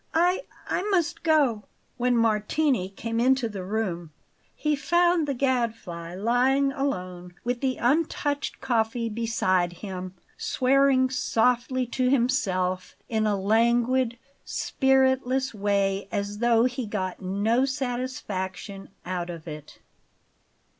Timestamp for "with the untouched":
7.43-8.59